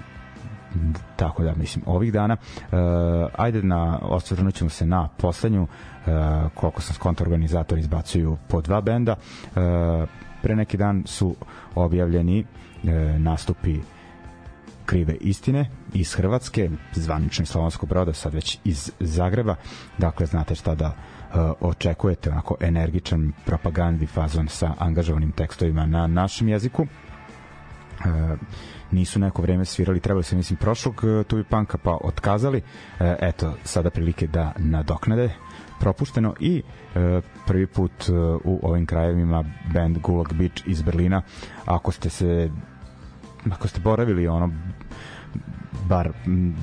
[1.15, 2.76] tako da mislim ovih dana e,
[3.38, 6.11] ajde na osvrnut ćemo se na poslednju e,
[6.55, 9.15] koliko sam skonto organizatori izbacuju po dva benda e,
[10.41, 11.36] pre neki dan su
[11.76, 12.39] objavljeni
[12.84, 13.80] e, nastupi
[14.91, 19.55] krive istine iz Hrvatske, zvanično iz Slavonskog broda, sad već iz Zagreba.
[19.97, 26.47] Dakle, znate šta da uh, očekujete, onako energičan propagandi fazon sa angažovanim tekstovima na našem
[26.47, 26.82] jeziku.
[26.82, 28.39] Uh,
[28.92, 32.58] nisu neko vreme svirali, trebali se mislim prošlog uh, Tubi Panka pa otkazali.
[32.58, 35.30] Uh, eto, sada prilike da nadoknade
[35.82, 36.62] propušteno i
[36.96, 38.12] e, prvi put e,
[38.44, 41.22] u ovim krajevima band Gulag Beach iz Berlina
[41.66, 42.50] ako ste se
[43.52, 44.52] ako ste boravili ono
[45.89, 46.12] bar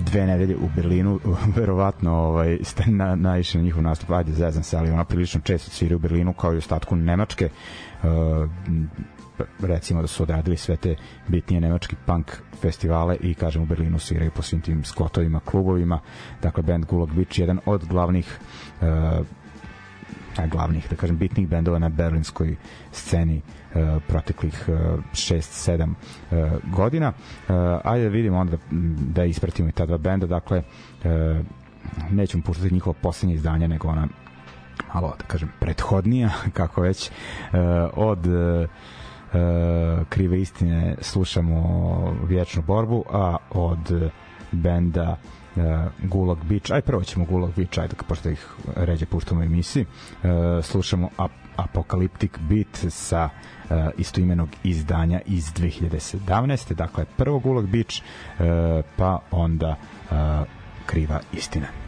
[0.04, 1.20] dve nedelje u Berlinu,
[1.56, 5.70] verovatno ovaj, ste na, naišli na njihov nastup, ajde zezam se, ali ona prilično često
[5.70, 7.48] svira u Berlinu kao i u ostatku Nemačke.
[8.02, 8.08] Uh,
[9.60, 10.96] recimo da su odradili sve te
[11.28, 16.00] bitnije nemački punk festivale i kažem u Berlinu sviraju po svim tim skotovima, klubovima.
[16.42, 18.38] Dakle, band Gulag Beach jedan od glavnih
[18.80, 19.26] uh,
[20.46, 22.56] glavnih, da kažem, bitnih bendova na berlinskoj
[22.92, 23.40] sceni
[23.74, 24.74] uh, proteklih uh,
[25.12, 25.88] 6-7
[26.30, 26.38] uh,
[26.74, 27.08] godina.
[27.08, 28.56] Uh, ajde da vidimo onda
[29.14, 31.10] da ispratimo i ta dva benda, dakle uh,
[32.10, 34.08] nećemo puštati njihovo poslednje izdanje, nego ona
[34.94, 37.58] malo, da kažem, prethodnija, kako već, uh,
[37.94, 38.68] od uh,
[40.08, 44.10] krive istine slušamo vječnu borbu, a od
[44.52, 45.16] benda
[45.56, 45.62] uh,
[46.02, 50.64] Gulag Beach, aj prvo ćemo Gulag Beach, ajde, pošto ih ređe puštamo u emisiji, uh,
[50.64, 56.74] slušamo Ap Apocalyptic Beat sa uh, istoimenog izdanja iz 2017.
[56.74, 58.44] Dakle, prvo Gulag Beach, uh,
[58.96, 59.76] pa onda
[60.10, 60.16] uh,
[60.86, 61.87] Kriva istina.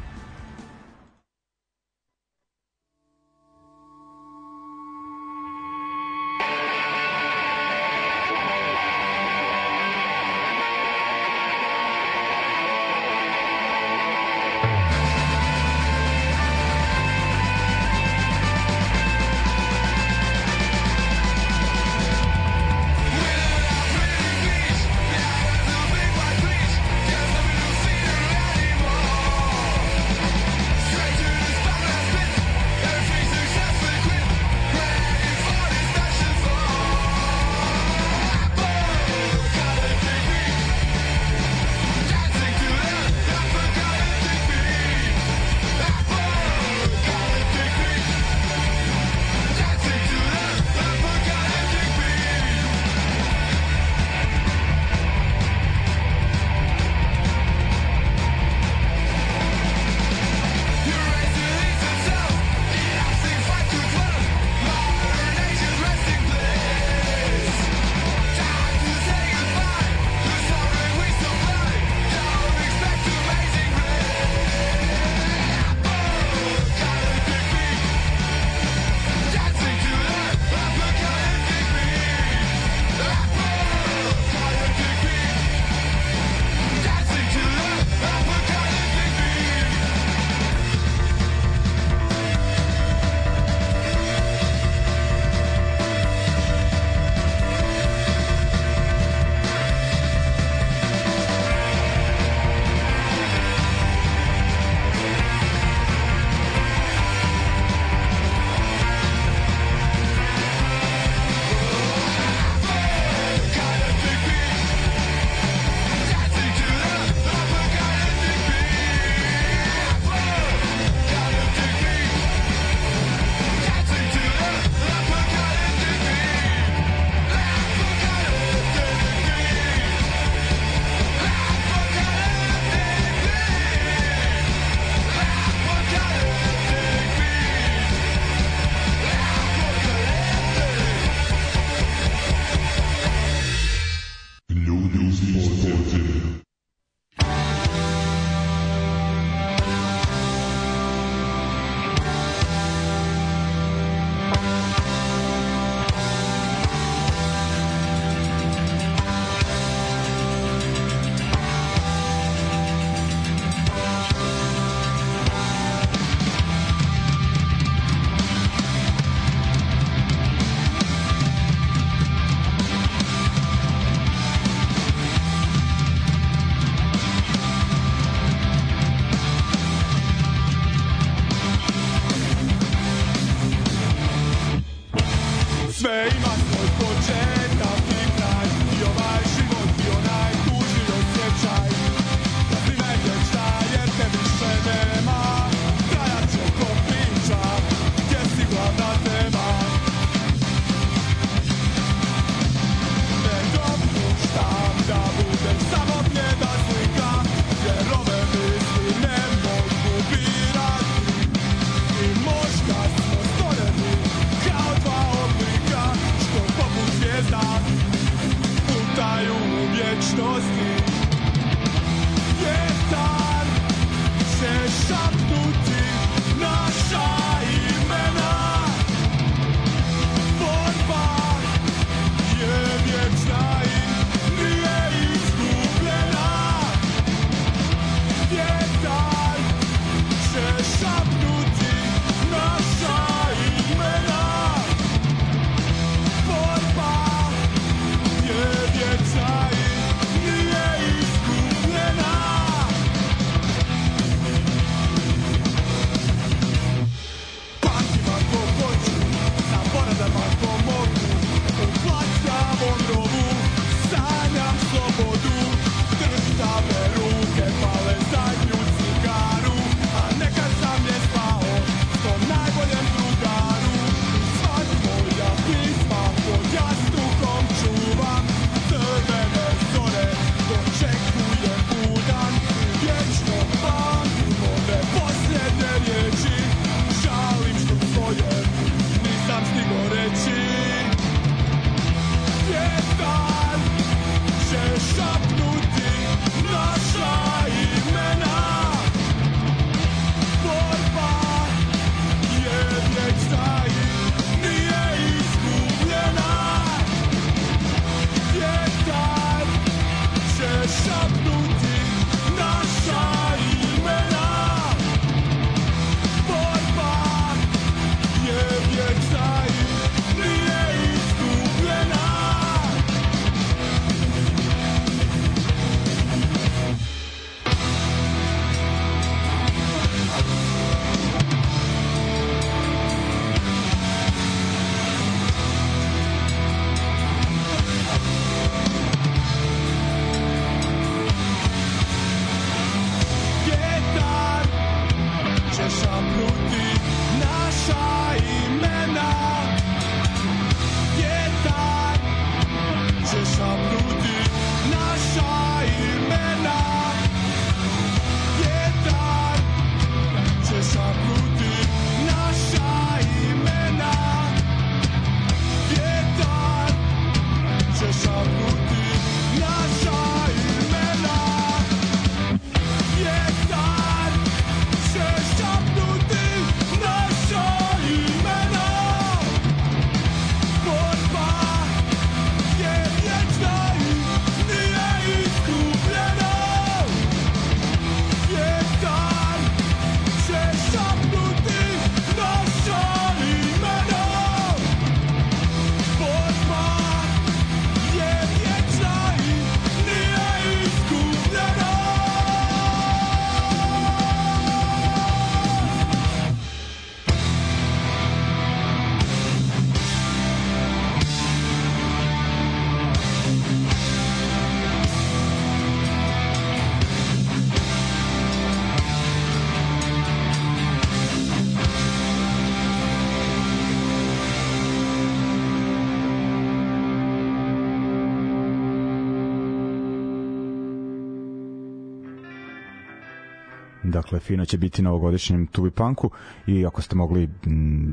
[434.11, 436.11] Dakle, fino će biti na ovogodišnjem Tubi Punku
[436.47, 437.29] i ako ste mogli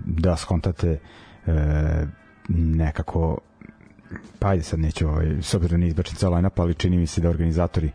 [0.05, 0.99] da skontate
[1.47, 1.51] e,
[2.49, 3.37] nekako
[4.39, 7.21] pa ajde sad neću ovaj, s obzirom da izbačen ceo line ali čini mi se
[7.21, 7.91] da organizatori e,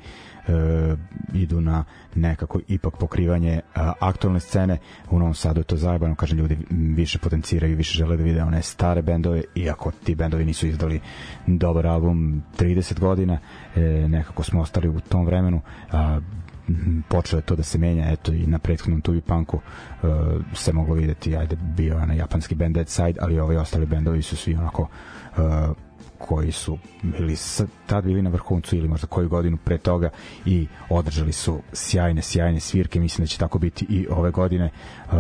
[1.35, 4.79] idu na nekako ipak pokrivanje a, aktualne scene.
[5.11, 8.63] U Novom Sadu je to zajebano kažem ljudi više potenciraju više žele da vide one
[8.63, 11.01] stare bendove iako ti bendovi nisu izdali
[11.47, 13.39] dobar album 30 godina
[13.77, 15.61] e, nekako smo ostali u tom vremenu
[15.93, 16.21] a,
[17.09, 20.11] počelo je to da se menja, eto i na prethodnom Tubi Punku uh,
[20.55, 24.23] se moglo videti, ajde bio je na japanski band Dead Side, ali ovi ostali bendovi
[24.23, 25.43] su svi onako uh,
[26.19, 27.37] koji su bili
[27.87, 30.11] tad bili na vrhuncu ili možda koju godinu pre toga
[30.45, 34.71] i održali su sjajne, sjajne svirke, mislim da će tako biti i ove godine.
[35.07, 35.13] Uh,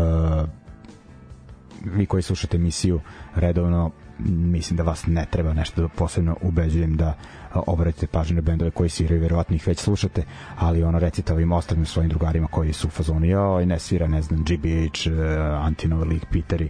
[1.85, 3.01] vi koji slušate emisiju
[3.35, 3.91] redovno
[4.29, 7.17] mislim da vas ne treba nešto da posebno ubeđujem da
[7.55, 10.23] obratite pažnju na bendove koji sviraju, verovatno ih već slušate,
[10.59, 14.23] ali ono recite ovim ostalim svojim drugarima koji su u fazonu, joj, ne svira, ne
[14.23, 16.69] znam, GBH, uh, Antinova League, Peteri,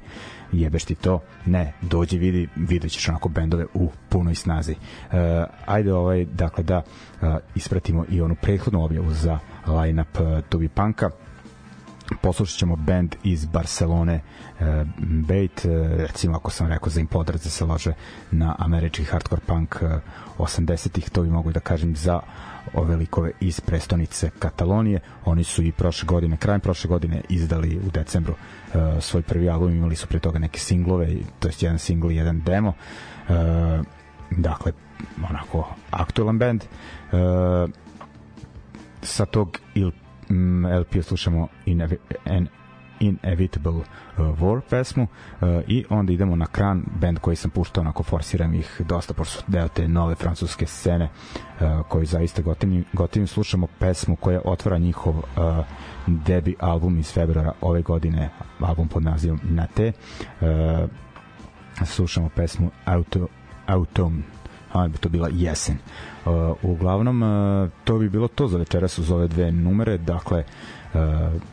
[0.52, 4.72] jebeš ti to, ne, dođi vidi, vidjet ćeš onako bendove u punoj snazi.
[4.72, 5.18] Uh,
[5.66, 11.10] ajde ovaj, dakle da uh, ispratimo i onu prethodnu objavu za line-up uh, Tubi Punka,
[12.22, 14.20] poslušat ćemo band iz Barcelone
[14.60, 14.66] uh,
[14.98, 17.92] Bait, uh, recimo ako sam rekao za Impodrat da se lože
[18.30, 19.90] na američki hardcore punk uh,
[20.38, 22.20] 80-ih, to bi mogu da kažem za
[22.74, 25.00] ove likove iz prestonice Katalonije.
[25.24, 29.72] Oni su i prošle godine, krajem prošle godine izdali u decembru uh, svoj prvi album,
[29.72, 31.08] imali su pre toga neke singlove,
[31.38, 32.68] to jest jedan singl i jedan demo.
[33.28, 33.34] Uh,
[34.30, 34.72] dakle,
[35.30, 36.64] onako aktualan band.
[37.12, 37.70] Uh,
[39.02, 40.01] sa tog il mm,
[40.80, 42.48] LP slušamo Inevi en,
[43.00, 43.84] Inevitable uh,
[44.40, 48.80] War pesmu uh, i onda idemo na Kran, band koji sam puštao, onako forsiram ih
[48.88, 54.16] dosta, pošto su deo te nove francuske scene uh, koji zaista gotivim, gotivim slušamo pesmu
[54.16, 55.14] koja otvara njihov
[56.06, 58.30] debi album iz februara ove godine,
[58.60, 59.92] album pod nazivom Na te.
[61.84, 63.26] Slušamo pesmu Auto,
[63.66, 64.22] Autumn
[64.72, 65.76] a bi to bila jesen.
[65.76, 66.11] Uh,
[66.62, 70.44] uglavnom, uh, to bi bilo to za večeras uz ove dve numere, dakle,
[70.94, 71.00] uh,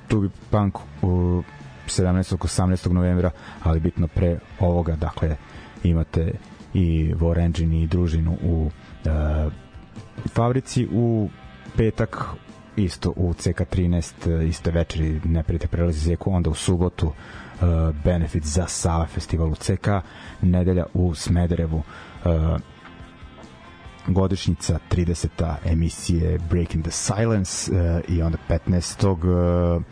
[0.07, 1.43] tu bi Punk u
[1.88, 2.38] 17.
[2.38, 2.91] 18.
[2.91, 3.32] novembra,
[3.63, 5.36] ali bitno pre ovoga, dakle,
[5.84, 6.34] imate
[6.74, 8.72] i War Engine i družinu u
[9.05, 9.53] uh,
[10.34, 11.30] fabrici u
[11.78, 12.26] petak
[12.76, 17.15] isto u CK13 iste večeri ne prite prelazi zeku onda u subotu uh,
[18.03, 19.88] benefit za Sava festival u CK
[20.41, 22.32] nedelja u Smederevu uh,
[24.07, 25.55] godišnjica 30.
[25.65, 29.75] emisije Breaking the Silence uh, i onda 15.
[29.77, 29.83] Uh,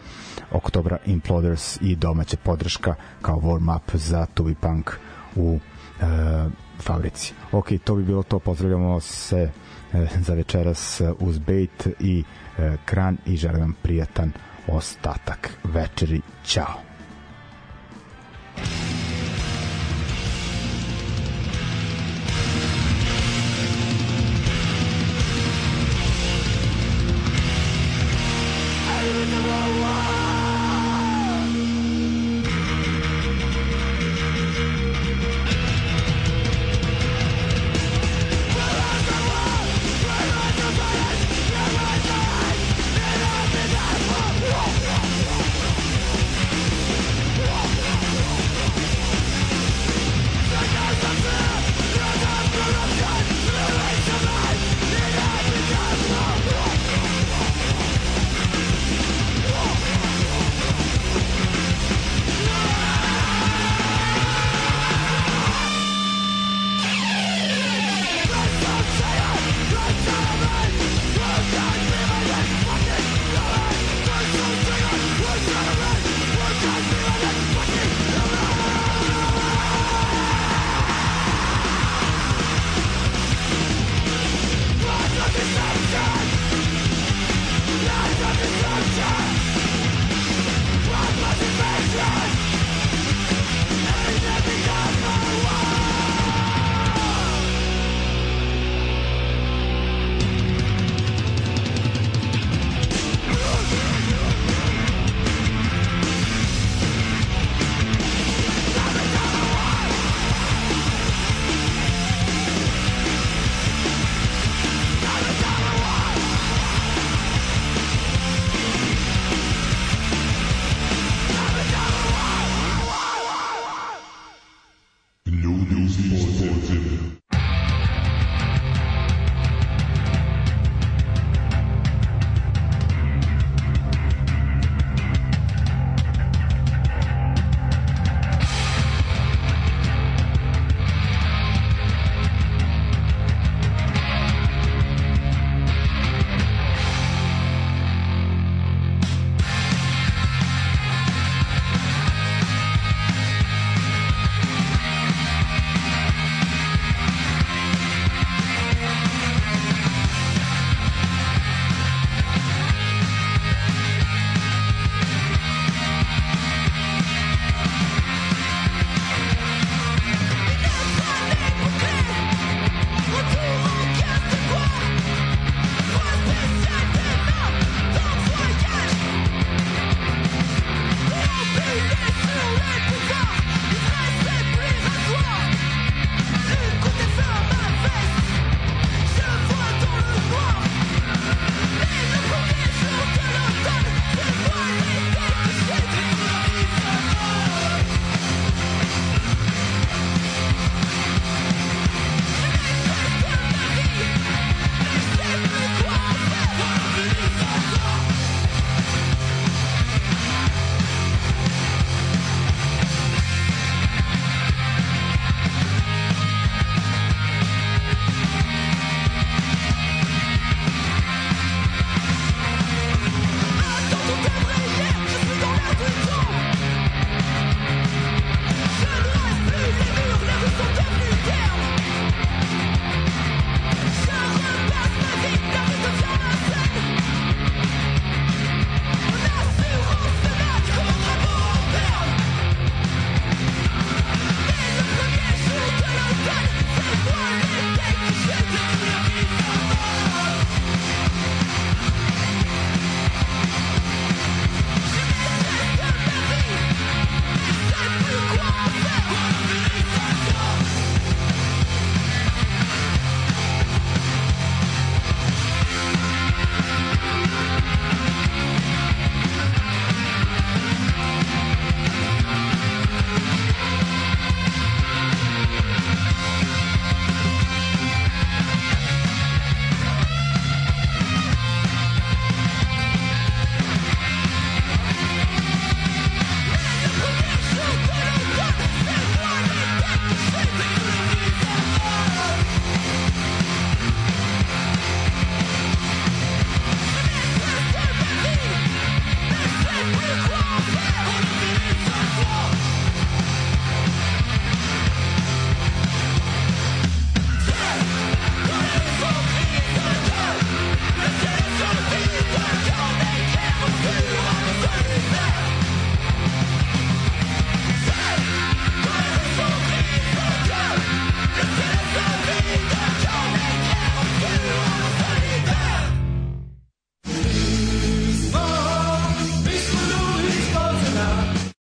[0.51, 4.91] oktobra Imploders i domaća podrška kao warm up za Tubi Punk
[5.35, 7.33] u uh, fabrici.
[7.51, 9.51] Ok, to bi bilo to, pozdravljamo se
[10.19, 12.23] za večeras uz bait i
[12.85, 14.31] kran i želim vam prijatan
[14.67, 16.21] ostatak večeri.
[16.45, 16.86] Ćao!